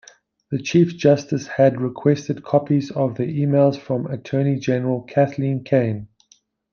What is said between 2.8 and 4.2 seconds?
of the emails from